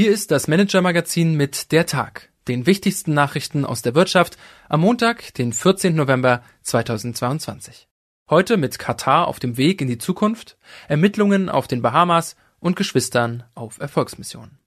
Hier 0.00 0.12
ist 0.12 0.30
das 0.30 0.46
Manager-Magazin 0.46 1.34
mit 1.34 1.72
Der 1.72 1.84
Tag, 1.84 2.30
den 2.46 2.66
wichtigsten 2.66 3.14
Nachrichten 3.14 3.64
aus 3.64 3.82
der 3.82 3.96
Wirtschaft 3.96 4.38
am 4.68 4.82
Montag, 4.82 5.34
den 5.34 5.52
14. 5.52 5.92
November 5.96 6.44
2022. 6.62 7.88
Heute 8.30 8.58
mit 8.58 8.78
Katar 8.78 9.26
auf 9.26 9.40
dem 9.40 9.56
Weg 9.56 9.80
in 9.80 9.88
die 9.88 9.98
Zukunft, 9.98 10.56
Ermittlungen 10.86 11.48
auf 11.48 11.66
den 11.66 11.82
Bahamas 11.82 12.36
und 12.60 12.76
Geschwistern 12.76 13.42
auf 13.56 13.80
Erfolgsmission. 13.80 14.60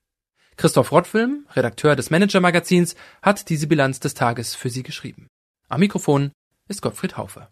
Christoph 0.57 0.91
Rottwilm, 0.91 1.47
Redakteur 1.55 1.95
des 1.95 2.09
Manager-Magazins, 2.09 2.95
hat 3.21 3.47
diese 3.47 3.67
Bilanz 3.67 4.01
des 4.01 4.15
Tages 4.15 4.53
für 4.53 4.69
Sie 4.69 4.83
geschrieben. 4.83 5.29
Am 5.69 5.79
Mikrofon 5.79 6.33
ist 6.67 6.81
Gottfried 6.81 7.15
Haufe. 7.15 7.47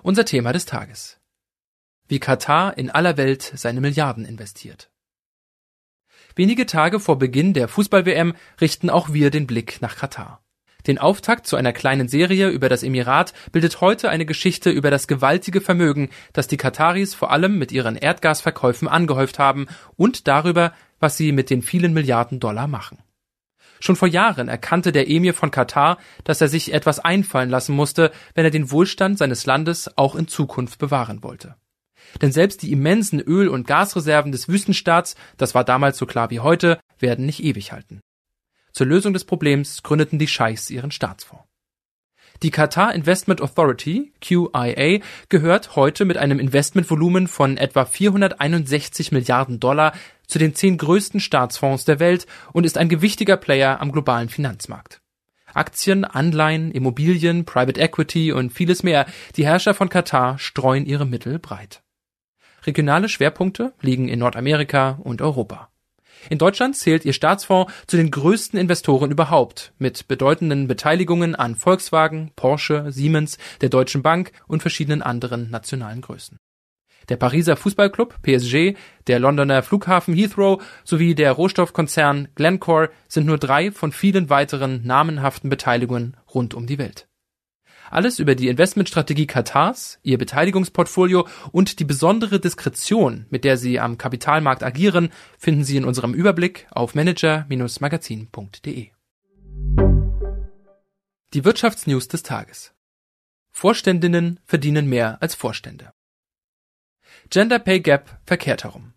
Unser 0.00 0.24
Thema 0.24 0.54
des 0.54 0.64
Tages. 0.64 1.20
Wie 2.08 2.18
Katar 2.18 2.78
in 2.78 2.88
aller 2.88 3.18
Welt 3.18 3.52
seine 3.56 3.82
Milliarden 3.82 4.24
investiert. 4.24 4.89
Wenige 6.36 6.66
Tage 6.66 7.00
vor 7.00 7.18
Beginn 7.18 7.54
der 7.54 7.68
Fußball-WM 7.68 8.34
richten 8.60 8.90
auch 8.90 9.12
wir 9.12 9.30
den 9.30 9.46
Blick 9.46 9.80
nach 9.80 9.96
Katar. 9.96 10.42
Den 10.86 10.98
Auftakt 10.98 11.46
zu 11.46 11.56
einer 11.56 11.72
kleinen 11.72 12.08
Serie 12.08 12.48
über 12.48 12.68
das 12.68 12.82
Emirat 12.82 13.34
bildet 13.52 13.80
heute 13.80 14.08
eine 14.08 14.26
Geschichte 14.26 14.70
über 14.70 14.90
das 14.90 15.06
gewaltige 15.06 15.60
Vermögen, 15.60 16.08
das 16.32 16.48
die 16.48 16.56
Kataris 16.56 17.14
vor 17.14 17.30
allem 17.30 17.58
mit 17.58 17.72
ihren 17.72 17.96
Erdgasverkäufen 17.96 18.88
angehäuft 18.88 19.38
haben 19.38 19.66
und 19.96 20.26
darüber, 20.26 20.72
was 20.98 21.16
sie 21.16 21.32
mit 21.32 21.50
den 21.50 21.62
vielen 21.62 21.92
Milliarden 21.92 22.40
Dollar 22.40 22.66
machen. 22.66 22.98
Schon 23.80 23.96
vor 23.96 24.08
Jahren 24.08 24.48
erkannte 24.48 24.92
der 24.92 25.08
Emir 25.08 25.32
von 25.32 25.50
Katar, 25.50 25.98
dass 26.24 26.40
er 26.42 26.48
sich 26.48 26.74
etwas 26.74 26.98
einfallen 26.98 27.48
lassen 27.48 27.74
musste, 27.74 28.12
wenn 28.34 28.44
er 28.44 28.50
den 28.50 28.70
Wohlstand 28.70 29.18
seines 29.18 29.46
Landes 29.46 29.96
auch 29.96 30.14
in 30.14 30.28
Zukunft 30.28 30.78
bewahren 30.78 31.22
wollte. 31.22 31.56
Denn 32.20 32.32
selbst 32.32 32.62
die 32.62 32.72
immensen 32.72 33.20
Öl- 33.20 33.48
und 33.48 33.66
Gasreserven 33.66 34.32
des 34.32 34.48
Wüstenstaats, 34.48 35.16
das 35.36 35.54
war 35.54 35.64
damals 35.64 35.98
so 35.98 36.06
klar 36.06 36.30
wie 36.30 36.40
heute, 36.40 36.80
werden 36.98 37.26
nicht 37.26 37.42
ewig 37.42 37.72
halten. 37.72 38.00
Zur 38.72 38.86
Lösung 38.86 39.12
des 39.12 39.24
Problems 39.24 39.82
gründeten 39.82 40.18
die 40.18 40.28
Scheichs 40.28 40.70
ihren 40.70 40.90
Staatsfonds. 40.90 41.44
Die 42.42 42.50
Qatar 42.50 42.94
Investment 42.94 43.42
Authority, 43.42 44.12
QIA, 44.22 45.00
gehört 45.28 45.76
heute 45.76 46.06
mit 46.06 46.16
einem 46.16 46.38
Investmentvolumen 46.38 47.28
von 47.28 47.58
etwa 47.58 47.84
461 47.84 49.12
Milliarden 49.12 49.60
Dollar 49.60 49.92
zu 50.26 50.38
den 50.38 50.54
zehn 50.54 50.78
größten 50.78 51.20
Staatsfonds 51.20 51.84
der 51.84 52.00
Welt 52.00 52.26
und 52.54 52.64
ist 52.64 52.78
ein 52.78 52.88
gewichtiger 52.88 53.36
Player 53.36 53.80
am 53.82 53.92
globalen 53.92 54.30
Finanzmarkt. 54.30 55.02
Aktien, 55.52 56.04
Anleihen, 56.04 56.70
Immobilien, 56.70 57.44
Private 57.44 57.80
Equity 57.80 58.32
und 58.32 58.52
vieles 58.52 58.82
mehr, 58.82 59.06
die 59.36 59.44
Herrscher 59.44 59.74
von 59.74 59.88
Katar 59.90 60.38
streuen 60.38 60.86
ihre 60.86 61.06
Mittel 61.06 61.38
breit. 61.38 61.82
Regionale 62.66 63.08
Schwerpunkte 63.08 63.72
liegen 63.80 64.08
in 64.08 64.18
Nordamerika 64.18 64.98
und 65.02 65.22
Europa. 65.22 65.70
In 66.28 66.38
Deutschland 66.38 66.76
zählt 66.76 67.04
ihr 67.04 67.14
Staatsfonds 67.14 67.72
zu 67.86 67.96
den 67.96 68.10
größten 68.10 68.58
Investoren 68.58 69.10
überhaupt, 69.10 69.72
mit 69.78 70.06
bedeutenden 70.06 70.68
Beteiligungen 70.68 71.34
an 71.34 71.56
Volkswagen, 71.56 72.32
Porsche, 72.36 72.92
Siemens, 72.92 73.38
der 73.62 73.70
Deutschen 73.70 74.02
Bank 74.02 74.32
und 74.46 74.60
verschiedenen 74.60 75.02
anderen 75.02 75.50
nationalen 75.50 76.02
Größen. 76.02 76.36
Der 77.08 77.16
Pariser 77.16 77.56
Fußballclub 77.56 78.22
PSG, 78.22 78.76
der 79.06 79.18
Londoner 79.18 79.62
Flughafen 79.62 80.14
Heathrow 80.14 80.62
sowie 80.84 81.14
der 81.14 81.32
Rohstoffkonzern 81.32 82.28
Glencore 82.34 82.90
sind 83.08 83.26
nur 83.26 83.38
drei 83.38 83.72
von 83.72 83.90
vielen 83.90 84.30
weiteren 84.30 84.86
namenhaften 84.86 85.50
Beteiligungen 85.50 86.16
rund 86.32 86.54
um 86.54 86.66
die 86.66 86.78
Welt. 86.78 87.09
Alles 87.90 88.20
über 88.20 88.36
die 88.36 88.48
Investmentstrategie 88.48 89.26
Katars, 89.26 89.98
ihr 90.04 90.16
Beteiligungsportfolio 90.16 91.26
und 91.50 91.80
die 91.80 91.84
besondere 91.84 92.38
Diskretion, 92.38 93.26
mit 93.30 93.42
der 93.42 93.56
sie 93.56 93.80
am 93.80 93.98
Kapitalmarkt 93.98 94.62
agieren, 94.62 95.10
finden 95.38 95.64
Sie 95.64 95.76
in 95.76 95.84
unserem 95.84 96.14
Überblick 96.14 96.68
auf 96.70 96.94
manager-magazin.de. 96.94 98.90
Die 101.32 101.44
Wirtschaftsnews 101.44 102.06
des 102.08 102.22
Tages. 102.22 102.72
Vorständinnen 103.50 104.38
verdienen 104.44 104.88
mehr 104.88 105.20
als 105.20 105.34
Vorstände. 105.34 105.92
Gender 107.28 107.58
Pay 107.58 107.80
Gap 107.80 108.20
verkehrt 108.24 108.62
herum. 108.64 108.92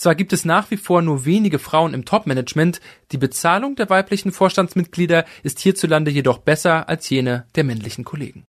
Zwar 0.00 0.14
gibt 0.14 0.32
es 0.32 0.46
nach 0.46 0.70
wie 0.70 0.78
vor 0.78 1.02
nur 1.02 1.26
wenige 1.26 1.58
Frauen 1.58 1.92
im 1.92 2.06
Top-Management, 2.06 2.80
die 3.12 3.18
Bezahlung 3.18 3.76
der 3.76 3.90
weiblichen 3.90 4.32
Vorstandsmitglieder 4.32 5.26
ist 5.42 5.58
hierzulande 5.58 6.10
jedoch 6.10 6.38
besser 6.38 6.88
als 6.88 7.10
jene 7.10 7.44
der 7.54 7.64
männlichen 7.64 8.04
Kollegen. 8.04 8.44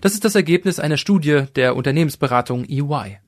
Das 0.00 0.14
ist 0.14 0.24
das 0.24 0.34
Ergebnis 0.34 0.80
einer 0.80 0.96
Studie 0.96 1.44
der 1.54 1.76
Unternehmensberatung 1.76 2.64
EY. 2.64 3.18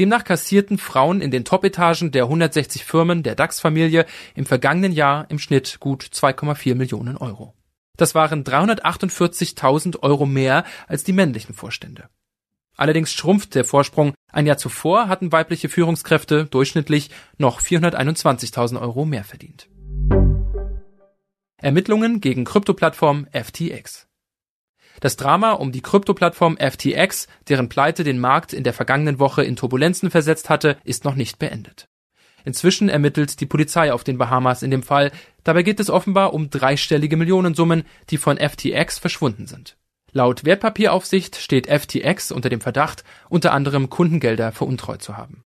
Demnach 0.00 0.24
kassierten 0.24 0.78
Frauen 0.78 1.20
in 1.20 1.30
den 1.30 1.44
Top-Etagen 1.44 2.10
der 2.10 2.24
160 2.24 2.84
Firmen 2.84 3.22
der 3.22 3.36
DAX-Familie 3.36 4.04
im 4.34 4.44
vergangenen 4.44 4.90
Jahr 4.90 5.26
im 5.30 5.38
Schnitt 5.38 5.78
gut 5.78 6.02
2,4 6.02 6.74
Millionen 6.74 7.16
Euro. 7.16 7.54
Das 7.96 8.16
waren 8.16 8.42
348.000 8.42 10.02
Euro 10.02 10.26
mehr 10.26 10.64
als 10.88 11.04
die 11.04 11.12
männlichen 11.12 11.54
Vorstände. 11.54 12.08
Allerdings 12.76 13.12
schrumpft 13.12 13.54
der 13.54 13.64
Vorsprung. 13.64 14.14
Ein 14.30 14.46
Jahr 14.46 14.58
zuvor 14.58 15.08
hatten 15.08 15.32
weibliche 15.32 15.68
Führungskräfte 15.68 16.44
durchschnittlich 16.44 17.10
noch 17.38 17.60
421.000 17.60 18.80
Euro 18.80 19.04
mehr 19.04 19.24
verdient. 19.24 19.68
Ermittlungen 21.58 22.20
gegen 22.20 22.44
Kryptoplattform 22.44 23.26
FTX. 23.32 24.06
Das 25.00 25.16
Drama 25.16 25.52
um 25.52 25.72
die 25.72 25.82
Kryptoplattform 25.82 26.56
FTX, 26.58 27.28
deren 27.48 27.68
Pleite 27.68 28.04
den 28.04 28.18
Markt 28.18 28.52
in 28.52 28.64
der 28.64 28.72
vergangenen 28.72 29.18
Woche 29.18 29.42
in 29.42 29.56
Turbulenzen 29.56 30.10
versetzt 30.10 30.50
hatte, 30.50 30.76
ist 30.84 31.04
noch 31.04 31.14
nicht 31.14 31.38
beendet. 31.38 31.88
Inzwischen 32.44 32.88
ermittelt 32.88 33.40
die 33.40 33.46
Polizei 33.46 33.92
auf 33.92 34.04
den 34.04 34.18
Bahamas 34.18 34.62
in 34.62 34.70
dem 34.70 34.82
Fall. 34.82 35.10
Dabei 35.44 35.62
geht 35.62 35.80
es 35.80 35.90
offenbar 35.90 36.32
um 36.32 36.48
dreistellige 36.48 37.16
Millionensummen, 37.16 37.84
die 38.10 38.18
von 38.18 38.38
FTX 38.38 38.98
verschwunden 38.98 39.46
sind. 39.46 39.76
Laut 40.16 40.46
Wertpapieraufsicht 40.46 41.36
steht 41.36 41.66
FTX 41.66 42.32
unter 42.32 42.48
dem 42.48 42.62
Verdacht, 42.62 43.04
unter 43.28 43.52
anderem 43.52 43.90
Kundengelder 43.90 44.50
veruntreut 44.50 45.02
zu 45.02 45.18
haben. 45.18 45.42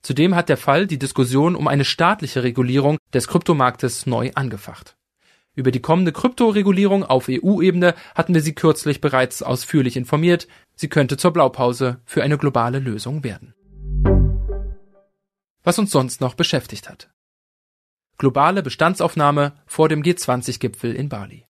Zudem 0.00 0.34
hat 0.34 0.48
der 0.48 0.56
Fall 0.56 0.86
die 0.86 0.98
Diskussion 0.98 1.54
um 1.54 1.68
eine 1.68 1.84
staatliche 1.84 2.42
Regulierung 2.42 2.96
des 3.12 3.28
Kryptomarktes 3.28 4.06
neu 4.06 4.30
angefacht. 4.34 4.96
Über 5.54 5.70
die 5.70 5.82
kommende 5.82 6.12
Kryptoregulierung 6.12 7.04
auf 7.04 7.26
EU-Ebene 7.28 7.94
hatten 8.14 8.32
wir 8.32 8.40
Sie 8.40 8.54
kürzlich 8.54 9.02
bereits 9.02 9.42
ausführlich 9.42 9.98
informiert. 9.98 10.48
Sie 10.76 10.88
könnte 10.88 11.18
zur 11.18 11.34
Blaupause 11.34 12.00
für 12.06 12.22
eine 12.22 12.38
globale 12.38 12.78
Lösung 12.78 13.22
werden. 13.22 13.52
Was 15.62 15.78
uns 15.78 15.90
sonst 15.90 16.22
noch 16.22 16.32
beschäftigt 16.32 16.88
hat. 16.88 17.10
Globale 18.16 18.62
Bestandsaufnahme 18.62 19.52
vor 19.66 19.90
dem 19.90 20.02
G20-Gipfel 20.02 20.94
in 20.94 21.10
Bali. 21.10 21.44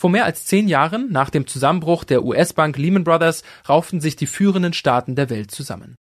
Vor 0.00 0.08
mehr 0.08 0.24
als 0.24 0.46
zehn 0.46 0.66
Jahren, 0.66 1.12
nach 1.12 1.28
dem 1.28 1.46
Zusammenbruch 1.46 2.04
der 2.04 2.24
US-Bank 2.24 2.78
Lehman 2.78 3.04
Brothers, 3.04 3.42
rauften 3.68 4.00
sich 4.00 4.16
die 4.16 4.26
führenden 4.26 4.72
Staaten 4.72 5.14
der 5.14 5.28
Welt 5.28 5.50
zusammen. 5.50 5.94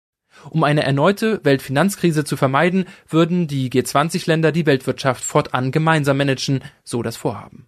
Um 0.51 0.63
eine 0.63 0.83
erneute 0.83 1.43
Weltfinanzkrise 1.43 2.23
zu 2.23 2.37
vermeiden, 2.37 2.85
würden 3.09 3.47
die 3.47 3.71
G20-Länder 3.71 4.51
die 4.51 4.67
Weltwirtschaft 4.67 5.23
fortan 5.23 5.71
gemeinsam 5.71 6.17
managen, 6.17 6.63
so 6.83 7.01
das 7.01 7.17
Vorhaben. 7.17 7.65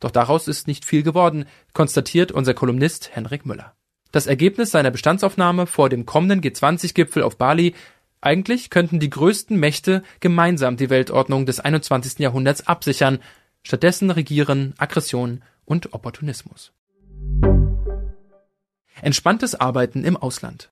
Doch 0.00 0.10
daraus 0.10 0.48
ist 0.48 0.68
nicht 0.68 0.84
viel 0.84 1.02
geworden, 1.02 1.46
konstatiert 1.72 2.30
unser 2.30 2.52
Kolumnist 2.52 3.16
Henrik 3.16 3.46
Müller. 3.46 3.72
Das 4.12 4.26
Ergebnis 4.26 4.70
seiner 4.70 4.90
Bestandsaufnahme 4.90 5.66
vor 5.66 5.88
dem 5.88 6.04
kommenden 6.04 6.42
G20-Gipfel 6.42 7.22
auf 7.22 7.38
Bali 7.38 7.74
eigentlich 8.20 8.68
könnten 8.68 9.00
die 9.00 9.08
größten 9.08 9.58
Mächte 9.58 10.02
gemeinsam 10.20 10.76
die 10.76 10.90
Weltordnung 10.90 11.46
des 11.46 11.60
21. 11.60 12.18
Jahrhunderts 12.18 12.66
absichern, 12.66 13.18
stattdessen 13.64 14.10
regieren 14.10 14.74
Aggression 14.78 15.42
und 15.64 15.92
Opportunismus. 15.94 16.72
Entspanntes 19.02 19.54
Arbeiten 19.54 20.04
im 20.04 20.16
Ausland. 20.16 20.70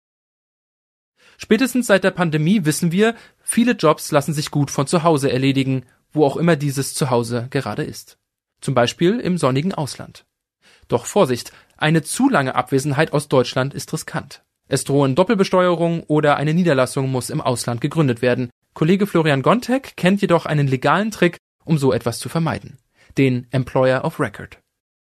Spätestens 1.38 1.88
seit 1.88 2.04
der 2.04 2.12
Pandemie 2.12 2.64
wissen 2.64 2.92
wir, 2.92 3.16
viele 3.42 3.72
Jobs 3.72 4.12
lassen 4.12 4.32
sich 4.32 4.50
gut 4.50 4.70
von 4.70 4.86
zu 4.86 5.02
Hause 5.02 5.32
erledigen, 5.32 5.84
wo 6.12 6.24
auch 6.24 6.36
immer 6.36 6.54
dieses 6.54 6.94
Zuhause 6.94 7.48
gerade 7.50 7.82
ist. 7.82 8.18
Zum 8.60 8.74
Beispiel 8.74 9.18
im 9.18 9.38
sonnigen 9.38 9.74
Ausland. 9.74 10.24
Doch 10.86 11.06
Vorsicht, 11.06 11.52
eine 11.76 12.02
zu 12.02 12.28
lange 12.28 12.54
Abwesenheit 12.54 13.12
aus 13.12 13.28
Deutschland 13.28 13.74
ist 13.74 13.92
riskant. 13.92 14.44
Es 14.68 14.84
drohen 14.84 15.14
Doppelbesteuerung 15.14 16.04
oder 16.04 16.36
eine 16.36 16.54
Niederlassung 16.54 17.10
muss 17.10 17.30
im 17.30 17.40
Ausland 17.40 17.80
gegründet 17.80 18.22
werden. 18.22 18.50
Kollege 18.74 19.06
Florian 19.06 19.42
Gontek 19.42 19.96
kennt 19.96 20.20
jedoch 20.20 20.46
einen 20.46 20.68
legalen 20.68 21.10
Trick, 21.10 21.38
um 21.64 21.78
so 21.78 21.92
etwas 21.92 22.18
zu 22.18 22.28
vermeiden. 22.28 22.78
Den 23.18 23.46
Employer 23.50 24.04
of 24.04 24.20
Record. 24.20 24.58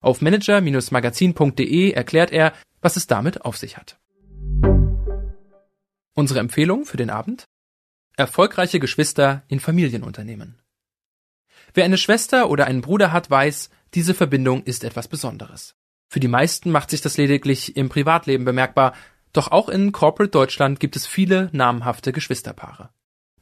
Auf 0.02 0.22
manager-magazin.de 0.22 1.92
erklärt 1.92 2.32
er, 2.32 2.54
was 2.82 2.98
es 2.98 3.08
damit 3.08 3.46
auf 3.46 3.58
sich 3.58 3.78
hat. 3.78 4.00
Unsere 6.14 6.40
Empfehlung 6.40 6.86
für 6.86 6.98
den 6.98 7.10
Abend? 7.10 7.46
Erfolgreiche 8.18 8.80
Geschwister 8.80 9.44
in 9.48 9.60
Familienunternehmen. 9.60 10.62
Wer 11.74 11.86
eine 11.86 11.98
Schwester 11.98 12.50
oder 12.50 12.66
einen 12.66 12.82
Bruder 12.82 13.12
hat, 13.12 13.30
weiß, 13.30 13.70
diese 13.94 14.14
Verbindung 14.14 14.64
ist 14.64 14.84
etwas 14.84 15.08
Besonderes. 15.08 15.76
Für 16.10 16.20
die 16.20 16.28
meisten 16.28 16.70
macht 16.70 16.92
sich 16.92 17.02
das 17.02 17.18
lediglich 17.18 17.76
im 17.76 17.90
Privatleben 17.90 18.46
bemerkbar, 18.46 18.94
doch 19.32 19.50
auch 19.50 19.70
in 19.70 19.92
Corporate 19.92 20.30
Deutschland 20.30 20.80
gibt 20.80 20.96
es 20.96 21.08
viele 21.08 21.50
namhafte 21.54 22.12
Geschwisterpaare. 22.12 22.92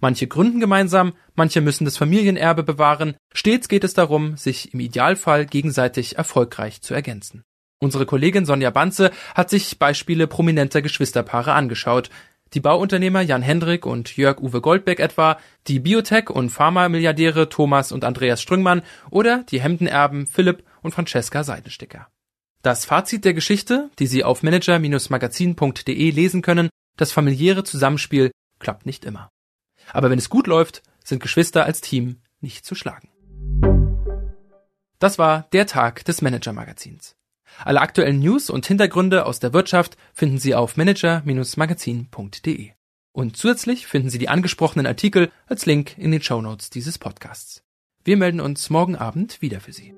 Manche 0.01 0.27
gründen 0.27 0.59
gemeinsam, 0.59 1.13
manche 1.35 1.61
müssen 1.61 1.85
das 1.85 1.95
Familienerbe 1.95 2.63
bewahren. 2.63 3.15
Stets 3.33 3.69
geht 3.69 3.83
es 3.83 3.93
darum, 3.93 4.35
sich 4.35 4.73
im 4.73 4.79
Idealfall 4.79 5.45
gegenseitig 5.45 6.17
erfolgreich 6.17 6.81
zu 6.81 6.95
ergänzen. 6.95 7.43
Unsere 7.79 8.07
Kollegin 8.07 8.45
Sonja 8.45 8.71
Banze 8.71 9.11
hat 9.35 9.51
sich 9.51 9.77
Beispiele 9.77 10.25
prominenter 10.25 10.81
Geschwisterpaare 10.81 11.53
angeschaut. 11.53 12.09
Die 12.53 12.59
Bauunternehmer 12.59 13.21
Jan 13.21 13.43
Hendrik 13.43 13.85
und 13.85 14.17
Jörg-Uwe 14.17 14.59
Goldbeck 14.59 14.99
etwa, 14.99 15.37
die 15.67 15.79
Biotech- 15.79 16.31
und 16.31 16.49
Pharma-Milliardäre 16.49 17.49
Thomas 17.49 17.91
und 17.91 18.03
Andreas 18.03 18.41
Strüngmann 18.41 18.81
oder 19.11 19.43
die 19.49 19.61
Hemdenerben 19.61 20.25
Philipp 20.25 20.63
und 20.81 20.93
Francesca 20.93 21.43
Seidensticker. 21.43 22.07
Das 22.63 22.85
Fazit 22.85 23.23
der 23.23 23.33
Geschichte, 23.33 23.89
die 23.99 24.07
Sie 24.07 24.23
auf 24.23 24.43
manager-magazin.de 24.43 26.09
lesen 26.09 26.41
können, 26.41 26.69
das 26.97 27.11
familiäre 27.11 27.63
Zusammenspiel 27.63 28.31
klappt 28.59 28.85
nicht 28.85 29.05
immer. 29.05 29.29
Aber 29.93 30.09
wenn 30.09 30.19
es 30.19 30.29
gut 30.29 30.47
läuft, 30.47 30.83
sind 31.03 31.21
Geschwister 31.21 31.65
als 31.65 31.81
Team 31.81 32.21
nicht 32.39 32.65
zu 32.65 32.75
schlagen. 32.75 33.09
Das 34.99 35.17
war 35.17 35.47
der 35.51 35.65
Tag 35.65 36.05
des 36.05 36.21
Manager-Magazins. 36.21 37.15
Alle 37.63 37.81
aktuellen 37.81 38.19
News 38.19 38.49
und 38.49 38.65
Hintergründe 38.65 39.25
aus 39.25 39.39
der 39.39 39.53
Wirtschaft 39.53 39.97
finden 40.13 40.37
Sie 40.37 40.55
auf 40.55 40.77
manager-magazin.de. 40.77 42.71
Und 43.11 43.35
zusätzlich 43.35 43.87
finden 43.87 44.09
Sie 44.09 44.19
die 44.19 44.29
angesprochenen 44.29 44.87
Artikel 44.87 45.31
als 45.47 45.65
Link 45.65 45.97
in 45.97 46.11
den 46.11 46.21
Show 46.21 46.41
Notes 46.41 46.69
dieses 46.69 46.97
Podcasts. 46.97 47.63
Wir 48.03 48.17
melden 48.17 48.39
uns 48.39 48.69
morgen 48.69 48.95
Abend 48.95 49.41
wieder 49.41 49.59
für 49.59 49.73
Sie. 49.73 49.93